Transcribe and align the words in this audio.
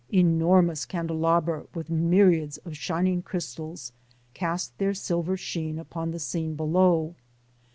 Enormous 0.11 0.83
candelabra 0.83 1.67
with 1.75 1.91
myriads 1.91 2.57
of 2.65 2.75
shining 2.75 3.21
crystals 3.21 3.91
cast 4.33 4.75
their 4.79 4.95
silver 4.95 5.37
sheen 5.37 5.77
upon 5.77 6.09
the 6.09 6.17
scene 6.17 6.55
below. 6.55 7.13